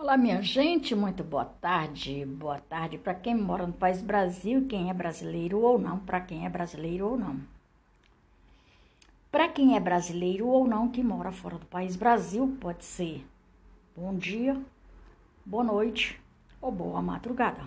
Olá, 0.00 0.16
minha 0.16 0.40
gente, 0.40 0.94
muito 0.94 1.24
boa 1.24 1.44
tarde. 1.44 2.24
Boa 2.24 2.60
tarde 2.60 2.96
para 2.96 3.16
quem 3.16 3.34
mora 3.34 3.66
no 3.66 3.72
país 3.72 4.00
Brasil, 4.00 4.64
quem 4.68 4.90
é 4.90 4.94
brasileiro 4.94 5.58
ou 5.58 5.76
não, 5.76 5.98
para 5.98 6.20
quem 6.20 6.46
é 6.46 6.48
brasileiro 6.48 7.08
ou 7.08 7.18
não. 7.18 7.40
Para 9.28 9.48
quem 9.48 9.74
é 9.74 9.80
brasileiro 9.80 10.46
ou 10.46 10.68
não 10.68 10.88
que 10.88 11.02
mora 11.02 11.32
fora 11.32 11.58
do 11.58 11.66
país 11.66 11.96
Brasil, 11.96 12.56
pode 12.60 12.84
ser 12.84 13.26
bom 13.96 14.14
dia, 14.14 14.56
boa 15.44 15.64
noite 15.64 16.22
ou 16.60 16.70
boa 16.70 17.02
madrugada. 17.02 17.66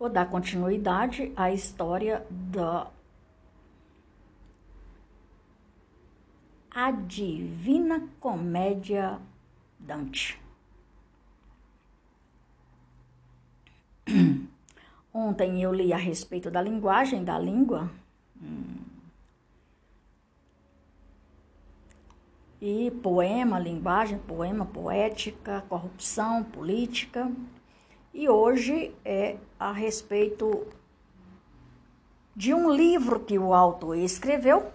Vou 0.00 0.10
dar 0.10 0.28
continuidade 0.28 1.32
à 1.36 1.52
história 1.52 2.26
da 2.28 2.88
A 6.72 6.90
Divina 6.90 8.08
Comédia 8.20 9.18
Dante. 9.78 10.40
Ontem 15.12 15.62
eu 15.62 15.72
li 15.72 15.92
a 15.92 15.96
respeito 15.96 16.50
da 16.50 16.60
linguagem, 16.60 17.24
da 17.24 17.38
língua. 17.38 17.90
E 22.60 22.90
poema, 23.02 23.58
linguagem, 23.58 24.18
poema, 24.18 24.66
poética, 24.66 25.64
corrupção, 25.68 26.42
política. 26.42 27.30
E 28.12 28.28
hoje 28.28 28.94
é 29.04 29.36
a 29.58 29.72
respeito 29.72 30.66
de 32.34 32.52
um 32.52 32.70
livro 32.70 33.20
que 33.20 33.38
o 33.38 33.54
autor 33.54 33.96
escreveu 33.96 34.72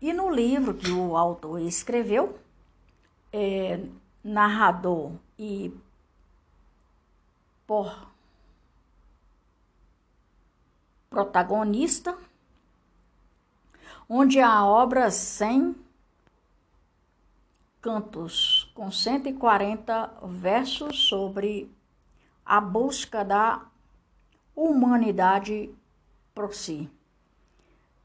e 0.00 0.12
no 0.12 0.30
livro 0.30 0.74
que 0.74 0.90
o 0.90 1.16
autor 1.16 1.60
escreveu, 1.60 2.38
é, 3.32 3.80
narrador 4.28 5.12
e 5.38 5.72
por 7.66 8.08
protagonista, 11.08 12.16
onde 14.08 14.40
a 14.40 14.64
obra 14.64 15.10
100 15.10 15.74
cantos 17.80 18.70
com 18.74 18.90
140 18.90 20.14
versos 20.24 21.08
sobre 21.08 21.70
a 22.44 22.60
busca 22.60 23.24
da 23.24 23.66
humanidade 24.54 25.74
por 26.34 26.54
si, 26.54 26.90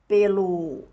pelo 0.08 0.88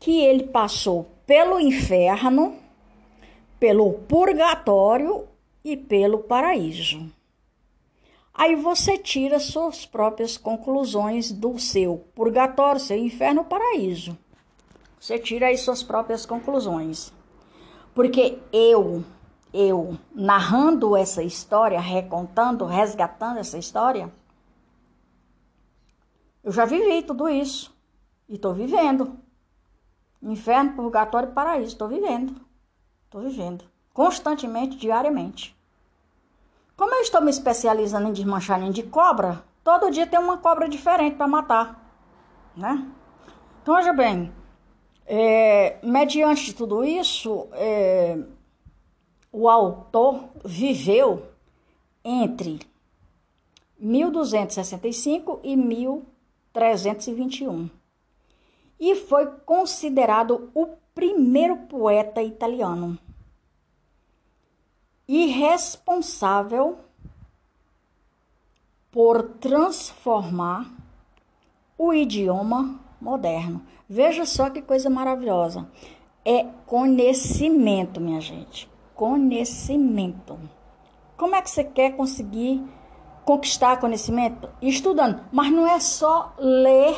que 0.00 0.20
ele 0.20 0.48
passou 0.48 1.08
pelo 1.24 1.60
inferno, 1.60 2.56
pelo 3.60 3.92
purgatório 3.92 5.28
e 5.64 5.76
pelo 5.76 6.18
paraíso. 6.18 7.08
Aí 8.34 8.56
você 8.56 8.98
tira 8.98 9.38
suas 9.38 9.86
próprias 9.86 10.36
conclusões 10.36 11.30
do 11.30 11.56
seu 11.56 12.04
purgatório, 12.16 12.80
seu 12.80 12.98
inferno, 12.98 13.44
paraíso. 13.44 14.18
Você 14.98 15.20
tira 15.20 15.46
aí 15.46 15.56
suas 15.56 15.84
próprias 15.84 16.26
conclusões. 16.26 17.12
Porque 17.94 18.38
eu, 18.52 19.04
eu 19.54 19.96
narrando 20.12 20.96
essa 20.96 21.22
história, 21.22 21.78
recontando, 21.78 22.64
resgatando 22.64 23.38
essa 23.38 23.56
história, 23.56 24.12
eu 26.42 26.52
já 26.52 26.64
vivi 26.64 27.02
tudo 27.02 27.28
isso. 27.28 27.74
E 28.28 28.34
estou 28.34 28.52
vivendo. 28.52 29.18
Inferno, 30.22 30.74
purgatório 30.74 31.30
e 31.30 31.32
paraíso. 31.32 31.68
Estou 31.68 31.88
vivendo. 31.88 32.40
Estou 33.04 33.22
vivendo. 33.22 33.64
Constantemente, 33.92 34.76
diariamente. 34.76 35.56
Como 36.76 36.94
eu 36.94 37.00
estou 37.00 37.20
me 37.20 37.30
especializando 37.30 38.08
em 38.08 38.12
desmancharinho 38.12 38.72
de 38.72 38.84
cobra, 38.84 39.44
todo 39.64 39.90
dia 39.90 40.06
tem 40.06 40.18
uma 40.18 40.38
cobra 40.38 40.68
diferente 40.68 41.16
para 41.16 41.26
matar. 41.26 41.92
Né? 42.56 42.86
Então, 43.62 43.74
veja 43.74 43.92
bem. 43.92 44.32
É, 45.04 45.78
mediante 45.82 46.52
tudo 46.52 46.84
isso, 46.84 47.48
é, 47.52 48.18
o 49.32 49.48
autor 49.48 50.28
viveu 50.44 51.26
entre 52.04 52.60
1265 53.78 55.40
e 55.42 55.56
1000 55.56 56.06
321. 56.58 57.70
E 58.80 58.96
foi 58.96 59.26
considerado 59.46 60.50
o 60.52 60.66
primeiro 60.92 61.56
poeta 61.68 62.20
italiano 62.20 62.98
e 65.06 65.26
responsável 65.26 66.80
por 68.90 69.22
transformar 69.40 70.68
o 71.78 71.94
idioma 71.94 72.80
moderno. 73.00 73.62
Veja 73.88 74.26
só 74.26 74.50
que 74.50 74.60
coisa 74.60 74.90
maravilhosa. 74.90 75.70
É 76.24 76.44
conhecimento, 76.66 78.00
minha 78.00 78.20
gente. 78.20 78.68
Conhecimento. 78.96 80.36
Como 81.16 81.36
é 81.36 81.40
que 81.40 81.50
você 81.50 81.62
quer 81.62 81.96
conseguir 81.96 82.60
conquistar 83.28 83.78
conhecimento? 83.78 84.48
Estudando. 84.62 85.22
Mas 85.30 85.52
não 85.52 85.66
é 85.66 85.78
só 85.78 86.34
ler 86.38 86.96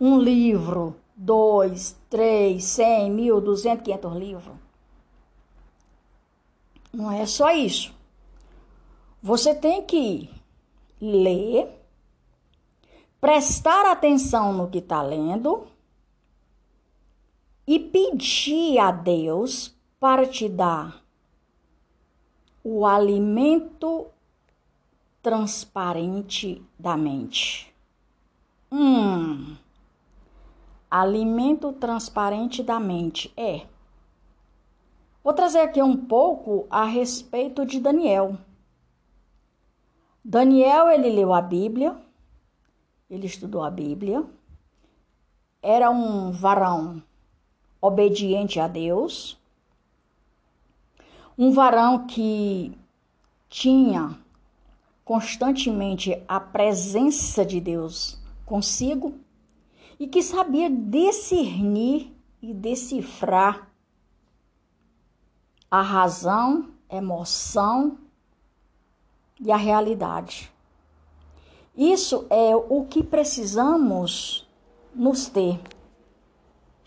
um 0.00 0.16
livro, 0.16 0.94
dois, 1.16 1.98
três, 2.08 2.62
cem, 2.62 3.10
mil, 3.10 3.40
duzentos, 3.40 3.82
quinhentos 3.82 4.14
livros. 4.14 4.54
Não 6.92 7.10
é 7.10 7.26
só 7.26 7.50
isso. 7.50 7.92
Você 9.20 9.52
tem 9.52 9.82
que 9.82 10.30
ler, 11.00 11.68
prestar 13.20 13.90
atenção 13.90 14.52
no 14.52 14.70
que 14.70 14.78
está 14.78 15.02
lendo 15.02 15.66
e 17.66 17.80
pedir 17.80 18.78
a 18.78 18.92
Deus 18.92 19.74
para 19.98 20.28
te 20.28 20.48
dar 20.48 21.02
o 22.62 22.86
alimento 22.86 24.06
transparente 25.22 26.60
da 26.76 26.96
mente. 26.96 27.72
Hum. 28.70 29.56
Alimento 30.90 31.72
transparente 31.72 32.62
da 32.62 32.80
mente 32.80 33.32
é. 33.36 33.66
Vou 35.22 35.32
trazer 35.32 35.60
aqui 35.60 35.80
um 35.80 35.96
pouco 35.96 36.66
a 36.68 36.84
respeito 36.84 37.64
de 37.64 37.78
Daniel. 37.78 38.36
Daniel, 40.24 40.90
ele 40.90 41.10
leu 41.10 41.32
a 41.32 41.40
Bíblia, 41.40 41.96
ele 43.08 43.26
estudou 43.26 43.62
a 43.62 43.70
Bíblia, 43.70 44.24
era 45.62 45.90
um 45.90 46.32
varão 46.32 47.02
obediente 47.80 48.58
a 48.58 48.66
Deus, 48.66 49.38
um 51.38 51.52
varão 51.52 52.06
que 52.06 52.76
tinha 53.48 54.21
constantemente 55.04 56.22
a 56.28 56.38
presença 56.38 57.44
de 57.44 57.60
Deus 57.60 58.20
consigo 58.44 59.18
e 59.98 60.06
que 60.06 60.22
sabia 60.22 60.68
discernir 60.68 62.12
e 62.40 62.52
decifrar 62.52 63.70
a 65.70 65.80
razão, 65.80 66.70
emoção 66.90 67.98
e 69.40 69.50
a 69.50 69.56
realidade. 69.56 70.52
Isso 71.76 72.26
é 72.28 72.54
o 72.54 72.84
que 72.84 73.02
precisamos 73.02 74.46
nos 74.94 75.26
ter 75.26 75.58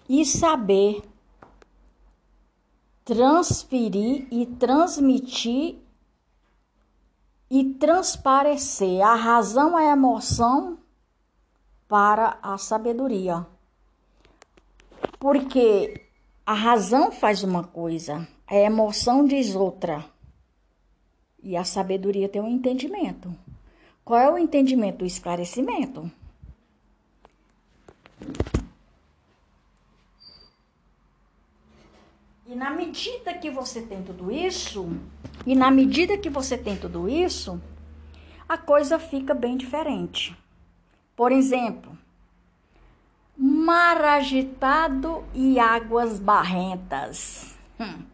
e 0.07 0.23
saber 0.23 1.01
transferir 3.03 4.27
e 4.31 4.45
transmitir 4.45 5.77
e 7.55 7.63
transparecer 7.75 9.01
a 9.01 9.15
razão, 9.15 9.77
a 9.77 9.83
emoção 9.85 10.77
para 11.87 12.37
a 12.41 12.57
sabedoria. 12.57 13.47
Porque 15.17 16.05
a 16.45 16.53
razão 16.53 17.13
faz 17.13 17.43
uma 17.43 17.63
coisa, 17.63 18.27
a 18.45 18.55
emoção 18.55 19.25
diz 19.25 19.55
outra. 19.55 20.03
E 21.41 21.55
a 21.55 21.63
sabedoria 21.63 22.27
tem 22.27 22.41
um 22.41 22.49
entendimento. 22.49 23.33
Qual 24.03 24.19
é 24.19 24.29
o 24.29 24.37
entendimento? 24.37 25.03
O 25.03 25.07
esclarecimento. 25.07 26.11
E 32.45 32.53
na 32.53 32.69
medida 32.69 33.33
que 33.33 33.49
você 33.49 33.81
tem 33.81 34.03
tudo 34.03 34.29
isso, 34.29 34.89
e 35.45 35.55
na 35.55 35.69
medida 35.69 36.17
que 36.17 36.29
você 36.29 36.57
tem 36.57 36.75
tudo 36.75 37.07
isso, 37.07 37.61
a 38.49 38.57
coisa 38.57 38.97
fica 38.97 39.33
bem 39.33 39.55
diferente. 39.55 40.35
Por 41.15 41.31
exemplo, 41.31 41.95
mar 43.37 44.03
agitado 44.03 45.23
e 45.33 45.59
águas 45.59 46.19
barrentas. 46.19 47.55
Hum. 47.79 48.05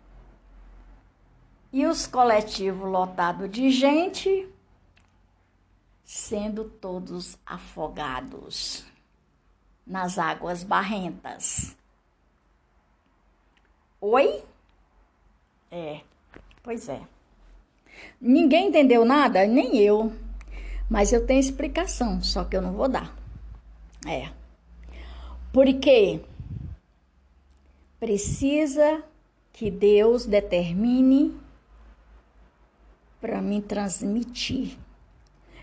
E 1.72 1.86
os 1.86 2.06
coletivos 2.06 2.90
lotados 2.90 3.50
de 3.50 3.70
gente, 3.70 4.50
sendo 6.04 6.66
todos 6.66 7.38
afogados 7.46 8.86
nas 9.88 10.20
águas 10.20 10.64
barrentas. 10.64 11.78
Oi? 14.02 14.44
É, 15.70 16.02
pois 16.62 16.90
é. 16.90 17.02
Ninguém 18.20 18.68
entendeu 18.68 19.04
nada? 19.06 19.46
Nem 19.46 19.78
eu. 19.78 20.14
Mas 20.90 21.14
eu 21.14 21.26
tenho 21.26 21.40
explicação, 21.40 22.22
só 22.22 22.44
que 22.44 22.56
eu 22.56 22.62
não 22.62 22.74
vou 22.74 22.88
dar. 22.88 23.16
É. 24.06 24.30
Porque 25.54 26.22
precisa 28.00 29.04
que 29.54 29.70
Deus 29.70 30.26
determine 30.26 31.34
para 33.20 33.42
me 33.42 33.62
transmitir. 33.62 34.78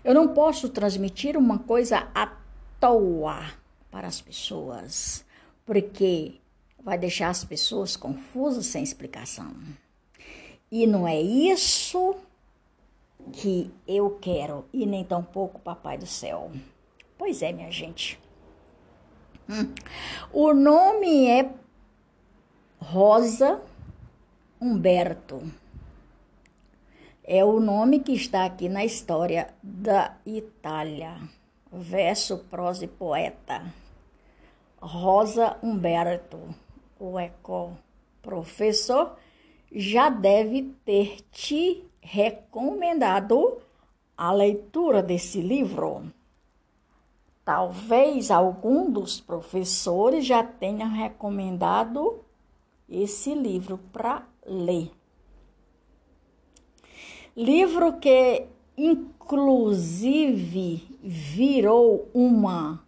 Eu 0.03 0.13
não 0.13 0.29
posso 0.29 0.69
transmitir 0.69 1.35
uma 1.35 1.59
coisa 1.59 2.07
à 2.15 2.27
toa 2.79 3.51
para 3.91 4.07
as 4.07 4.21
pessoas, 4.21 5.25
porque 5.65 6.35
vai 6.81 6.97
deixar 6.97 7.29
as 7.29 7.43
pessoas 7.43 7.97
confusas 7.97 8.65
sem 8.67 8.81
explicação. 8.81 9.53
E 10.71 10.85
não 10.85 11.07
é 11.07 11.19
isso 11.19 12.15
que 13.33 13.71
eu 13.87 14.17
quero, 14.21 14.65
e 14.71 14.85
nem 14.85 15.03
tampouco 15.03 15.59
Papai 15.59 15.97
do 15.97 16.05
Céu. 16.05 16.51
Pois 17.17 17.41
é, 17.41 17.51
minha 17.51 17.71
gente. 17.71 18.19
Hum. 19.49 19.73
O 20.31 20.53
nome 20.53 21.27
é 21.27 21.51
Rosa 22.79 23.61
Humberto. 24.61 25.41
É 27.23 27.43
o 27.43 27.59
nome 27.59 27.99
que 27.99 28.13
está 28.13 28.45
aqui 28.45 28.69
na 28.69 28.85
história 28.85 29.53
da 29.61 30.15
Itália. 30.25 31.17
Verso, 31.71 32.39
prosa 32.49 32.85
e 32.85 32.87
poeta. 32.87 33.71
Rosa 34.81 35.57
Humberto, 35.61 36.39
o 36.99 37.19
eco-professor, 37.19 39.15
já 39.71 40.09
deve 40.09 40.73
ter 40.83 41.21
te 41.31 41.83
recomendado 42.01 43.57
a 44.17 44.31
leitura 44.31 45.03
desse 45.03 45.39
livro. 45.41 46.11
Talvez 47.45 48.31
algum 48.31 48.91
dos 48.91 49.19
professores 49.21 50.25
já 50.25 50.43
tenha 50.43 50.87
recomendado 50.87 52.19
esse 52.87 53.33
livro 53.33 53.77
para 53.91 54.27
ler. 54.45 54.91
Livro 57.35 57.99
que, 57.99 58.45
inclusive, 58.77 59.79
virou 61.01 62.09
uma 62.13 62.83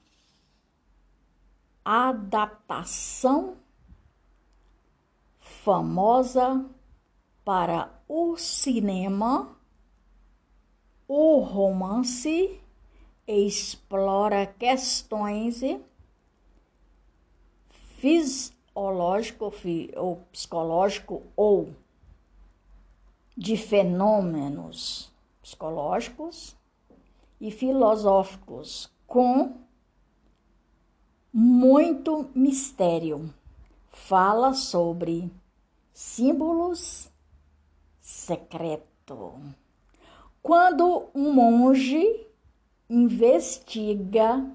adaptação 1.84 3.56
famosa 5.64 6.66
para 7.46 7.92
o 8.08 8.36
cinema, 8.36 9.56
o 11.08 11.40
romance 11.40 12.60
explora 13.28 14.48
questões 14.48 15.62
fisiológico 17.70 19.54
ou 19.98 20.16
psicológico 20.32 21.22
ou 21.36 21.76
de 23.38 23.56
fenômenos 23.56 25.12
psicológicos 25.44 26.56
e 27.40 27.52
filosóficos 27.52 28.92
com 29.06 29.58
muito 31.32 32.30
mistério. 32.34 33.32
Fala 33.92 34.54
sobre 34.54 35.32
símbolos 36.02 37.12
secreto. 38.00 39.40
Quando 40.42 41.10
um 41.14 41.32
monge 41.32 42.28
investiga 42.90 44.52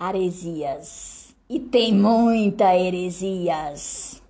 heresias, 0.00 1.34
e 1.48 1.58
tem 1.58 1.92
muita 1.92 2.76
heresias 2.76 4.22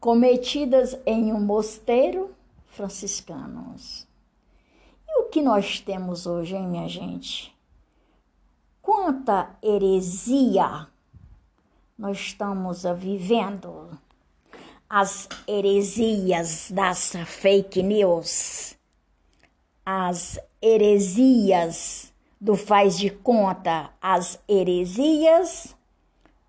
cometidas 0.00 0.98
em 1.06 1.32
um 1.32 1.40
mosteiro 1.40 2.34
franciscanos. 2.66 4.08
E 5.08 5.20
o 5.20 5.28
que 5.28 5.40
nós 5.40 5.80
temos 5.80 6.26
hoje, 6.26 6.56
hein, 6.56 6.66
minha 6.66 6.88
gente? 6.88 7.56
Quanta 8.82 9.56
heresia 9.62 10.88
nós 11.98 12.18
estamos 12.18 12.84
vivendo? 12.96 13.98
as 14.88 15.28
heresias 15.46 16.70
das 16.70 17.12
fake 17.26 17.82
news, 17.82 18.76
as 19.84 20.38
heresias 20.62 22.12
do 22.40 22.54
faz 22.54 22.96
de 22.98 23.10
conta, 23.10 23.90
as 24.00 24.38
heresias 24.48 25.76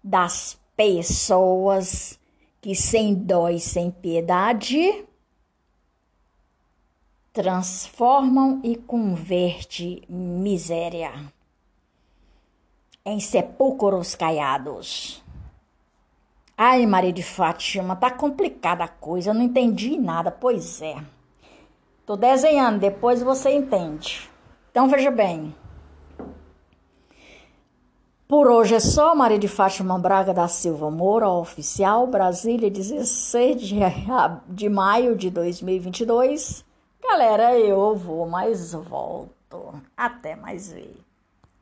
das 0.03 0.59
pessoas 0.75 2.19
que 2.61 2.75
sem 2.75 3.15
dó 3.15 3.49
e 3.49 3.59
sem 3.59 3.89
piedade 3.89 5.05
transformam 7.33 8.61
e 8.63 8.75
converte 8.75 10.03
miséria 10.09 11.31
em 13.05 13.19
sepulcros 13.19 14.15
caiados. 14.15 15.23
Ai, 16.59 16.87
Maria 16.87 17.13
de 17.13 17.21
Fátima, 17.21 17.95
tá 17.95 18.09
complicada 18.09 18.83
a 18.83 18.87
coisa, 18.87 19.29
eu 19.29 19.33
não 19.35 19.43
entendi 19.43 19.95
nada. 19.99 20.31
Pois 20.31 20.81
é. 20.81 20.95
Tô 22.03 22.15
desenhando, 22.15 22.79
depois 22.79 23.21
você 23.21 23.51
entende. 23.51 24.27
Então 24.71 24.89
veja 24.89 25.11
bem. 25.11 25.53
Por 28.27 28.47
hoje 28.47 28.73
é 28.73 28.79
só, 28.79 29.13
Maria 29.13 29.37
de 29.37 29.47
Fátima 29.47 29.99
Braga 29.99 30.33
da 30.33 30.47
Silva 30.47 30.89
Moura, 30.89 31.29
oficial, 31.29 32.07
Brasília, 32.07 32.71
16 32.71 33.61
de, 33.61 33.75
de 34.49 34.67
maio 34.67 35.15
de 35.15 35.29
2022. 35.29 36.65
Galera, 37.01 37.57
eu 37.57 37.95
vou, 37.95 38.27
mas 38.27 38.73
volto. 38.73 39.81
Até 39.95 40.35
mais 40.35 40.71
ver. 40.73 41.06